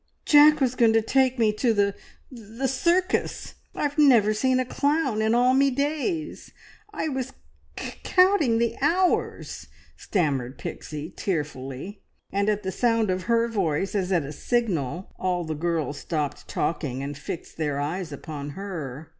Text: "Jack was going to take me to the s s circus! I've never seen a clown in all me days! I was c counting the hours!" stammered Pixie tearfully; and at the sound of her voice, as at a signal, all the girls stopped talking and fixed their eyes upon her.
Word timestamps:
"Jack 0.25 0.59
was 0.59 0.73
going 0.73 0.93
to 0.93 1.01
take 1.03 1.37
me 1.37 1.53
to 1.53 1.73
the 1.75 1.93
s 2.33 2.59
s 2.59 2.73
circus! 2.73 3.53
I've 3.75 3.99
never 3.99 4.33
seen 4.33 4.59
a 4.59 4.65
clown 4.65 5.21
in 5.21 5.35
all 5.35 5.53
me 5.53 5.69
days! 5.69 6.51
I 6.91 7.07
was 7.07 7.33
c 7.77 7.91
counting 8.03 8.57
the 8.57 8.75
hours!" 8.81 9.67
stammered 9.95 10.57
Pixie 10.57 11.11
tearfully; 11.11 12.01
and 12.31 12.49
at 12.49 12.63
the 12.63 12.71
sound 12.71 13.11
of 13.11 13.25
her 13.25 13.47
voice, 13.47 13.93
as 13.93 14.11
at 14.11 14.23
a 14.25 14.33
signal, 14.33 15.13
all 15.19 15.43
the 15.43 15.53
girls 15.53 15.99
stopped 15.99 16.47
talking 16.47 17.03
and 17.03 17.15
fixed 17.15 17.57
their 17.57 17.79
eyes 17.79 18.11
upon 18.11 18.51
her. 18.57 19.09